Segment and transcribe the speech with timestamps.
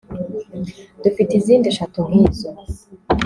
[1.03, 2.49] Dufite izindi eshatu nkizo